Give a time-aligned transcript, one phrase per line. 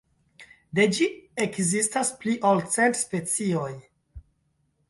[0.79, 1.07] De ĝi
[1.45, 3.73] ekzistas pli ol cent specioj.